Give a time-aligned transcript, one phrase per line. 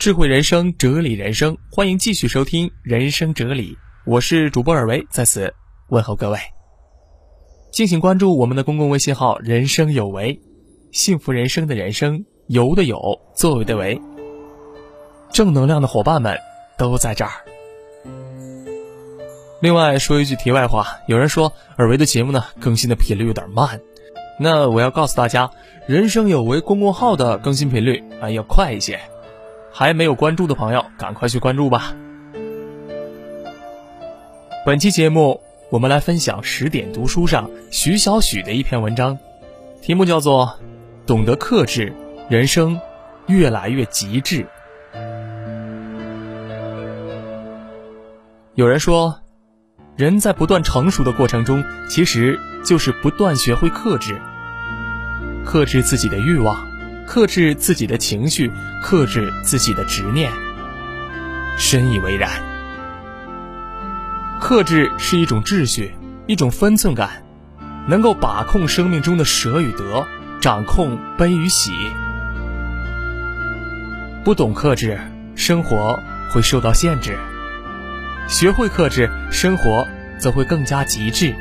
[0.00, 3.74] 智慧人生，哲理人生，欢迎继续收听《人生哲理》，
[4.06, 5.52] 我是主播尔维，在此
[5.90, 6.38] 问候各位。
[7.70, 10.40] 敬请关注我们的公共微信号“人生有为”，
[10.90, 12.98] 幸福人生的人生，有的有，
[13.34, 14.00] 作为的为，
[15.30, 16.34] 正能量的伙伴们
[16.78, 17.32] 都在这儿。
[19.60, 23.78] 另外说一句题外话，有人说尔维的节目呢更新的频率有点慢，
[24.38, 25.50] 那我要告诉大家
[25.86, 28.98] ，“人生有为”公众号的更新频率啊要快一些。
[29.72, 31.94] 还没有关注的朋友，赶快去关注吧。
[34.66, 35.40] 本期节目，
[35.70, 39.18] 我们来分享十点读书上徐小许的一篇文章，
[39.80, 40.58] 题目叫做
[41.06, 41.92] 《懂得克制，
[42.28, 42.78] 人生
[43.26, 44.42] 越来越极致》。
[48.54, 49.20] 有人说，
[49.96, 54.20] 人在不断成熟的过程中，其实就是不断学会克制，
[55.46, 56.69] 克制自己的欲望。
[57.10, 60.30] 克制自己的情绪，克制自己的执念，
[61.58, 62.30] 深以为然。
[64.38, 65.92] 克制是一种秩序，
[66.28, 67.24] 一种分寸感，
[67.88, 70.06] 能够把控生命中的舍与得，
[70.40, 71.72] 掌控悲与喜。
[74.22, 74.96] 不懂克制，
[75.34, 75.98] 生活
[76.30, 77.14] 会受到限制；
[78.28, 79.84] 学会克制，生活
[80.20, 81.34] 则会更加极致。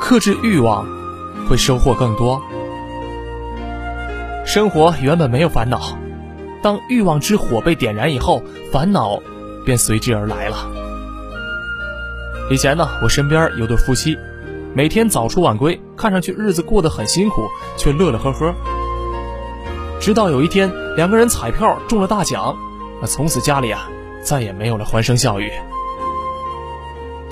[0.00, 0.86] 克制欲望，
[1.46, 2.42] 会收获更多。
[4.52, 5.96] 生活原本没有烦恼，
[6.60, 9.16] 当欲望之火被点燃以后，烦恼
[9.64, 10.68] 便随之而来了。
[12.50, 14.18] 以前呢，我身边有对夫妻，
[14.74, 18.52] 每天早出晚归，看上去日子过得很辛苦，却乐乐呵呵。
[20.00, 22.56] 直到有一天，两个人彩票中了大奖，
[23.00, 23.88] 那从此家里啊
[24.20, 25.48] 再也没有了欢声笑语。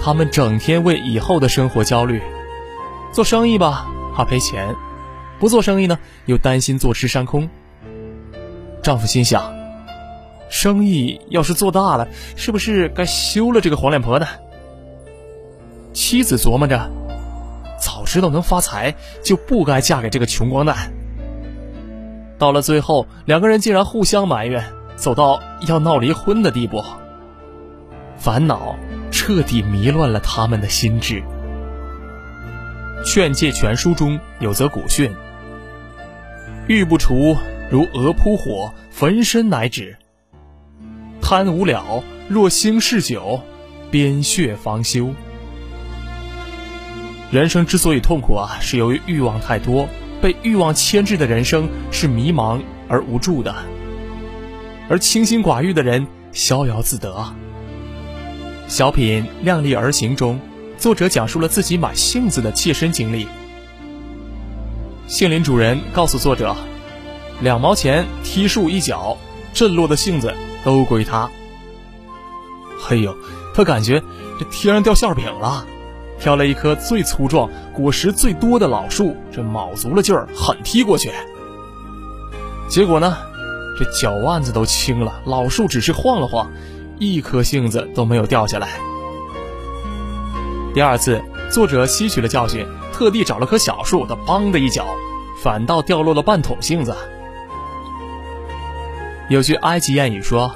[0.01, 2.23] 他们整天为以后的生活焦虑，
[3.11, 4.73] 做生意吧，怕赔钱。
[5.39, 7.49] 不做生意呢，又担心坐吃山空。
[8.83, 9.53] 丈夫心想，
[10.49, 14.27] 生意要是做大了，是不是该休了这个黄脸婆呢？
[15.93, 16.91] 妻子琢磨着，
[17.81, 20.93] 早知道能发财，就不该嫁给这个穷光蛋。
[22.39, 24.65] 到了最后，两个人竟然互相埋怨，
[24.97, 26.85] 走到要闹离婚的地步。
[28.17, 28.77] 烦恼
[29.11, 31.23] 彻底迷乱了他们的心智。
[33.05, 35.13] 《劝诫全书》中有则古训。
[36.69, 37.35] 欲不除，
[37.71, 39.97] 如蛾扑火，焚身乃止。
[41.23, 43.41] 贪无了，若兴事久，
[43.91, 45.15] 边血方休。
[47.31, 49.89] 人生之所以痛苦啊，是由于欲望太多，
[50.21, 53.55] 被欲望牵制的人生是迷茫而无助的，
[54.91, 57.35] 而清心寡欲的人逍遥自得。
[58.67, 60.39] 小品《量力而行》中，
[60.77, 63.27] 作者讲述了自己买杏子的切身经历。
[65.09, 66.55] 杏林主人告诉作者
[67.41, 69.17] ：“两毛钱踢树一脚，
[69.55, 71.31] 震落的杏子都归他。”
[72.79, 73.17] 嘿呦，
[73.55, 74.03] 他感觉
[74.39, 75.65] 这天上掉馅饼了，
[76.21, 81.11] 挑了一棵最粗壮、果实最多的老树，这卯足了劲儿狠踢过去。
[82.69, 83.17] 结果呢，
[83.79, 86.53] 这脚腕子都青了，老树只是晃了晃，
[86.99, 88.69] 一颗杏子都没有掉下来。
[90.75, 92.67] 第二次，作者吸取了教训。
[92.93, 94.89] 特地找了棵小树，他梆的一脚，
[95.41, 96.97] 反倒掉落了半桶杏子。
[99.29, 100.53] 有句埃及谚语说：“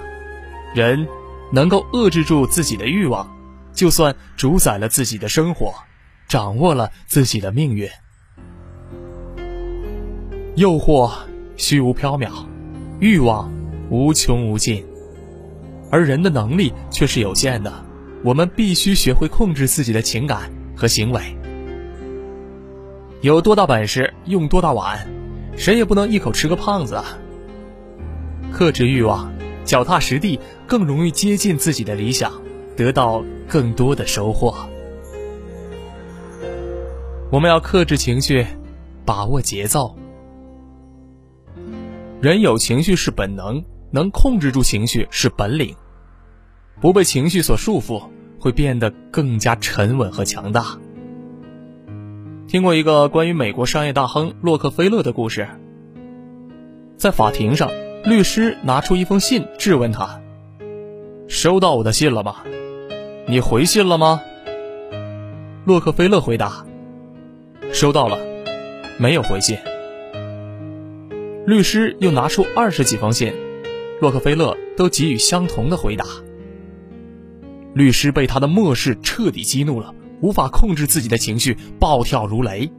[0.75, 1.07] 人
[1.53, 3.31] 能够遏制住自己的欲望，
[3.73, 5.73] 就算主宰了自己的生活，
[6.27, 7.89] 掌握了自己的命运。”
[10.57, 11.13] 诱惑
[11.57, 12.31] 虚无缥缈，
[12.99, 13.53] 欲望
[13.89, 14.85] 无穷无尽，
[15.91, 17.73] 而人的能力却是有限的。
[18.25, 20.51] 我们必须学会控制自己的情感
[20.83, 21.21] 和行为。
[23.21, 25.07] 有多大本事用多大碗，
[25.57, 27.05] 谁也不能一口吃个胖子啊！
[28.53, 29.33] 克制欲望，
[29.65, 32.33] 脚踏实地，更容易接近自己的理想，
[32.77, 34.53] 得到更多的收获。
[37.31, 38.45] 我们要克制情绪，
[39.07, 39.95] 把握节奏。
[42.21, 45.77] 人有情绪是本能，能控制住情绪是本领。
[46.81, 48.03] 不被情绪所束缚，
[48.43, 50.77] 会变得更加沉稳和强大。
[52.49, 55.47] 听过一个关于美国商业大亨洛克菲勒的故事。
[56.97, 57.71] 在法庭上，
[58.05, 60.21] 律师拿出一封信质问他
[61.29, 62.39] ：“收到我的信了吗？
[63.29, 64.21] 你回信了吗？”
[65.65, 66.67] 洛克菲勒回答
[67.73, 68.19] ：“收到了，
[68.99, 69.57] 没有回信。”
[71.47, 73.33] 律师又拿出二十几封信，
[74.01, 76.05] 洛克菲勒都给予相同的回答。
[77.75, 79.95] 律师被他的漠视彻底激怒了。
[80.21, 82.71] 无法控制自己的情绪，暴跳如雷。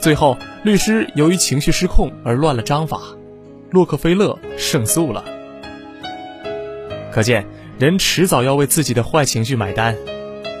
[0.00, 3.00] 最后，律师由于情绪失控而乱了章法，
[3.70, 5.24] 洛克菲勒胜诉了。
[7.12, 7.46] 可见，
[7.78, 9.96] 人迟早要为自己的坏情绪买单，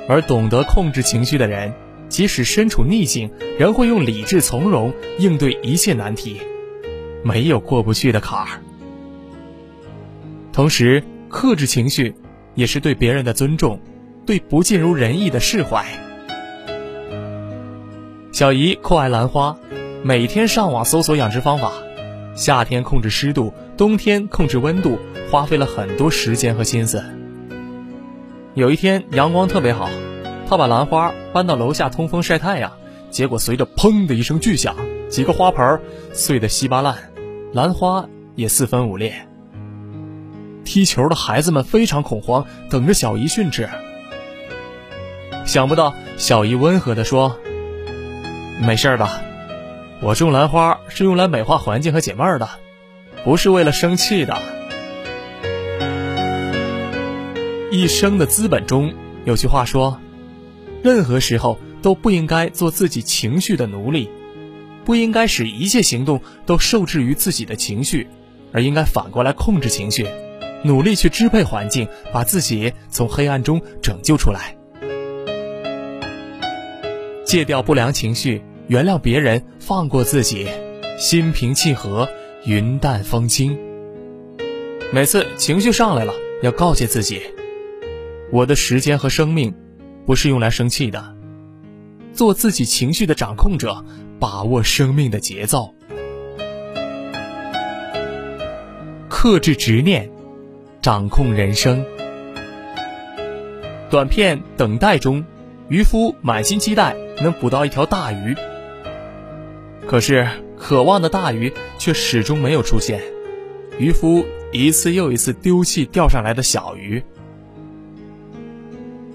[0.08, 1.74] 而懂得控制情绪的人，
[2.08, 3.28] 即使身处逆境，
[3.58, 6.40] 仍会用理智从容应对一切难题，
[7.24, 8.62] 没有过不去的坎儿。
[10.52, 12.14] 同时，克制情绪，
[12.56, 13.78] 也是对别人的尊重，
[14.26, 15.84] 对不尽如人意的释怀。
[18.32, 19.56] 小姨酷爱兰花，
[20.02, 21.70] 每天上网搜索养殖方法，
[22.34, 24.98] 夏天控制湿度，冬天控制温度，
[25.30, 27.04] 花费了很多时间和心思。
[28.54, 29.88] 有一天阳光特别好，
[30.48, 32.72] 她把兰花搬到楼下通风晒太阳，
[33.10, 34.74] 结果随着砰的一声巨响，
[35.08, 35.80] 几个花盆
[36.12, 36.96] 碎得稀巴烂，
[37.52, 39.26] 兰花也四分五裂。
[40.66, 43.66] 踢球的孩子们非常恐慌，等着小姨训斥。
[45.46, 47.38] 想不到小姨温和地说
[48.60, 49.08] ：“没事的，
[50.02, 52.48] 我种兰花是用来美化环境和解闷的，
[53.24, 54.36] 不是为了生气的。”
[57.70, 58.92] 一生的资本中
[59.24, 60.00] 有句话说
[60.82, 64.10] ：“任何时候都不应该做自己情绪的奴隶，
[64.84, 68.08] 不应该使一切行动都受制于自己的情绪，
[68.52, 70.08] 而应该反过来控制情绪。”
[70.66, 74.56] 努力去支配环境，把自己从黑暗中拯救出来，
[77.24, 80.48] 戒掉不良情绪，原谅别人，放过自己，
[80.98, 82.08] 心平气和，
[82.44, 83.56] 云淡风轻。
[84.92, 87.22] 每次情绪上来了，要告诫自己：
[88.32, 89.54] 我的时间和生命
[90.04, 91.14] 不是用来生气的，
[92.12, 93.84] 做自己情绪的掌控者，
[94.18, 95.72] 把握生命的节奏，
[99.08, 100.10] 克制执念。
[100.86, 101.84] 掌控人生。
[103.90, 105.24] 短片《等待》中，
[105.68, 108.36] 渔夫满心期待能捕到一条大鱼，
[109.88, 113.00] 可是渴望的大鱼却始终没有出现。
[113.80, 117.02] 渔夫一次又一次丢弃钓上来的小鱼。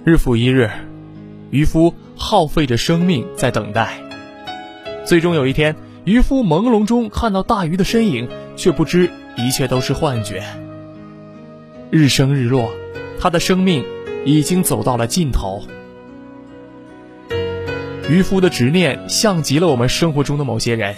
[0.04, 0.70] 日复一日，
[1.52, 3.94] 渔夫耗费着生命在等待。
[5.06, 8.28] 最终有一天，渔夫朦胧中看到大鱼的身影，
[8.58, 10.44] 却不知一切都是幻觉。
[11.92, 12.72] 日升日落，
[13.20, 13.84] 他的生命
[14.24, 15.62] 已经走到了尽头。
[18.10, 20.96] 渔夫的执念像极了我们生活中的某些人，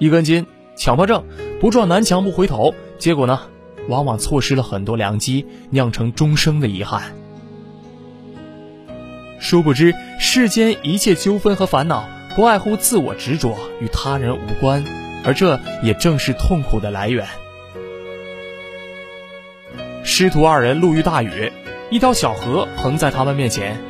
[0.00, 0.44] 一根筋、
[0.76, 1.24] 强迫症，
[1.60, 3.42] 不撞南墙不回头，结果呢，
[3.88, 7.14] 往往错失了很多良机，酿成终生的遗憾。
[9.38, 14.84] 殊不知，世间一切纠纷和烦恼，不外乎自我执着，与他人无关，
[15.24, 17.24] 而这也正是痛苦的来源。
[20.16, 21.52] 师徒二人路遇大雨，
[21.90, 23.82] 一条小河横在他们面前。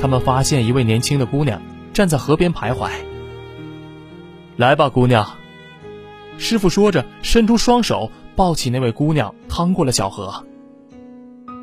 [0.00, 1.60] 他们发现一位年轻的姑娘
[1.92, 2.88] 站在河边徘徊。
[4.56, 5.28] 来吧，姑娘。
[6.38, 10.46] 师傅说着，伸出双手抱起那位姑娘，趟过了小河。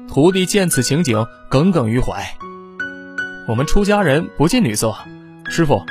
[0.10, 2.36] 徒弟见此情景，耿耿于怀。
[3.48, 4.94] 我们出家人不近女色，
[5.46, 5.82] 师傅，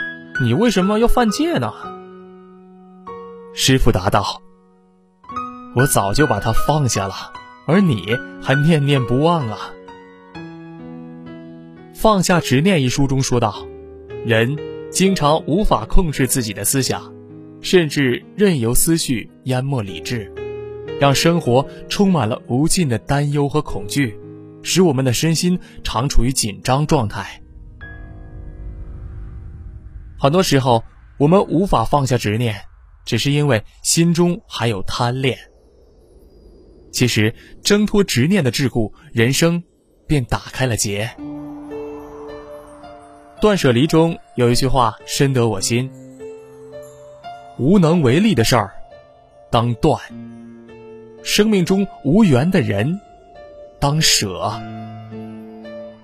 [0.43, 1.73] 你为什么要犯戒呢？
[3.55, 4.43] 师傅答道
[5.75, 7.33] ：“我早就把她放下了。”
[7.67, 9.73] 而你还念念不忘啊！
[11.93, 13.67] 放下执念一书中说道：
[14.25, 14.57] 人
[14.91, 17.13] 经常无法控制自己的思想，
[17.61, 20.33] 甚至任由思绪淹没理智，
[21.01, 24.17] 让生活充满了无尽的担忧和恐惧，
[24.63, 27.43] 使我们的身心常处于紧张状态。
[30.17, 30.85] 很多时候，
[31.19, 32.55] 我们无法放下执念，
[33.05, 35.37] 只是因为心中还有贪恋。
[36.91, 39.63] 其实，挣脱执念的桎梏，人生
[40.07, 41.11] 便打开了结。
[43.41, 45.91] 断舍离中有一句话深得我心：
[47.59, 48.73] 无能为力的事儿，
[49.51, 49.99] 当断；
[51.23, 52.99] 生命中无缘的人，
[53.79, 54.59] 当舍；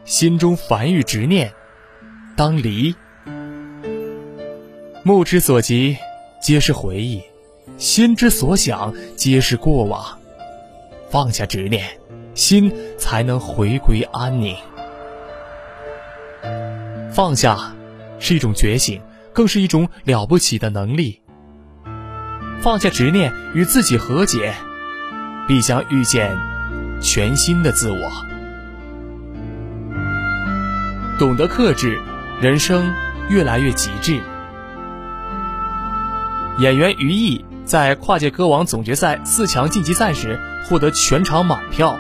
[0.05, 1.51] 心中烦郁执念，
[2.37, 2.95] 当离。
[5.03, 5.97] 目之所及，
[6.41, 7.21] 皆是回忆；
[7.79, 10.19] 心之所想，皆是过往。
[11.13, 11.85] 放下执念，
[12.35, 14.57] 心才能回归安宁。
[17.13, 17.75] 放下
[18.19, 18.99] 是一种觉醒，
[19.35, 21.21] 更是一种了不起的能力。
[22.63, 24.55] 放下执念，与自己和解，
[25.47, 26.35] 必将遇见
[27.03, 27.99] 全新的自我。
[31.19, 32.01] 懂得克制，
[32.41, 32.91] 人生
[33.29, 34.19] 越来越极致。
[36.57, 40.41] 演员于毅在跨界歌王总决赛四强晋级赛时。
[40.69, 41.99] 获得全场满票，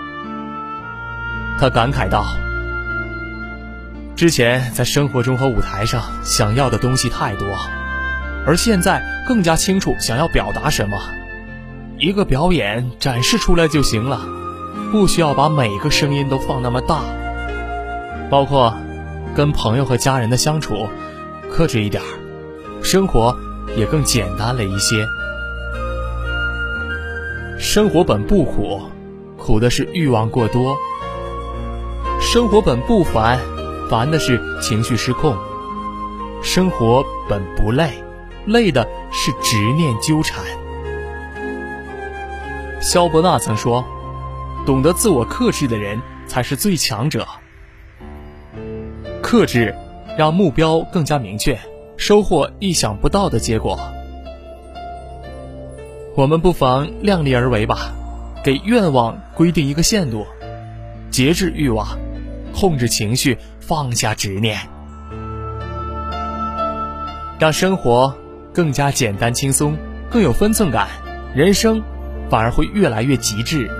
[1.59, 2.25] 他感慨道
[4.16, 7.47] ：“之前在生活中和舞台上想要的东西太多，
[8.47, 10.97] 而现在更加清楚想要表达什么。
[11.99, 14.21] 一个表演展示出来就行了，
[14.92, 17.02] 不需要把每个声音都放那么大。
[18.31, 18.75] 包括
[19.35, 20.88] 跟朋友和家人的相处，
[21.50, 22.00] 克制一点，
[22.81, 23.37] 生活
[23.76, 25.04] 也更简单了一些。
[27.75, 28.83] 生活本不苦，
[29.38, 30.76] 苦的是欲望过多；
[32.21, 33.41] 生活本不烦，
[33.88, 35.33] 烦的是情绪失控；
[36.43, 37.88] 生活本不累，
[38.45, 40.45] 累的是执念纠缠。
[42.79, 43.83] 肖伯纳曾说
[44.67, 47.26] ：“懂得自我克制的人才是最强者。”
[49.25, 49.75] 克制，
[50.19, 51.59] 让目标更加明确，
[51.97, 53.79] 收获意想不到的结果。
[56.14, 57.90] 我们不妨量力而为吧，
[58.45, 60.26] 给愿望规定一个限度，
[61.11, 61.99] 节制欲望，
[62.54, 64.59] 控制情绪，放下执念，
[67.38, 68.14] 让生活
[68.52, 69.75] 更加简单轻松，
[70.11, 70.88] 更有分寸感，
[71.35, 71.83] 人生
[72.28, 73.71] 反而会越来越极致、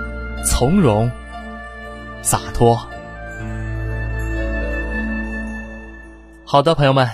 [0.43, 1.11] 从容、
[2.23, 2.75] 洒脱。
[6.45, 7.07] 好的，朋友们，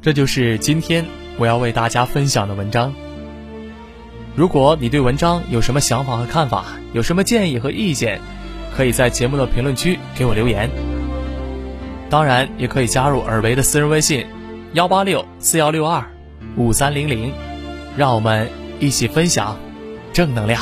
[0.00, 1.04] 这就是今天
[1.36, 2.94] 我要为大家分享的文章。
[4.36, 8.20] 如果你对文章有什么想法和看法，有什么建议和意见，
[8.76, 10.68] 可以在节目的评论区给我留言。
[12.10, 14.26] 当然，也可以加入尔维的私人微信：
[14.72, 16.04] 幺八六四幺六二
[16.56, 17.32] 五三零零，
[17.96, 18.48] 让我们
[18.80, 19.56] 一起分享
[20.12, 20.60] 正能量。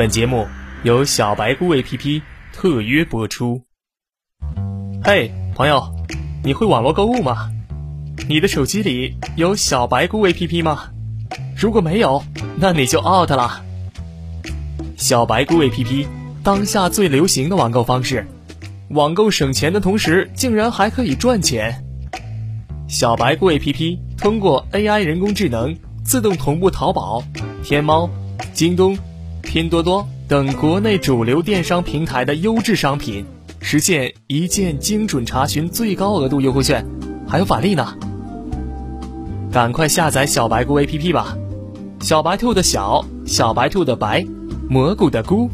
[0.00, 0.48] 本节目
[0.82, 2.22] 由小白菇 APP
[2.54, 3.66] 特约播出。
[5.04, 5.94] 嘿，朋友，
[6.42, 7.50] 你会网络购物吗？
[8.26, 10.88] 你的手机里有小白菇 APP 吗？
[11.54, 12.24] 如果没有，
[12.56, 13.62] 那你就 out 了。
[14.96, 16.06] 小白菇 APP
[16.42, 18.26] 当下最流行的网购方式，
[18.88, 21.84] 网购省钱的同时，竟然还可以赚钱。
[22.88, 27.22] 小白菇 APP 通过 AI 人工智能，自动同步淘宝、
[27.62, 28.08] 天猫、
[28.54, 28.96] 京东。
[29.42, 33.24] 拼多多等国内主流电商平台的优质商品，
[33.60, 36.84] 实现一键精准查询最高额度优惠券，
[37.26, 37.94] 还有返利呢！
[39.50, 41.36] 赶快下载小白菇 APP 吧！
[42.00, 44.24] 小白兔的小，小白兔的白，
[44.68, 45.50] 蘑菇的菇。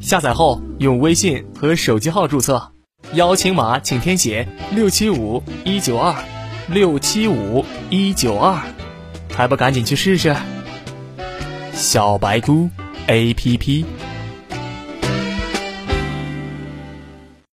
[0.00, 2.72] 下载后用微信和手机号注册，
[3.14, 6.14] 邀请码请填写六七五一九二
[6.68, 8.60] 六七五一九二，
[9.32, 10.34] 还不赶紧去试试？
[11.72, 12.68] 小白菇。
[13.10, 13.99] A P P。